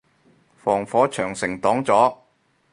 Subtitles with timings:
[0.63, 2.17] 防火長城擋咗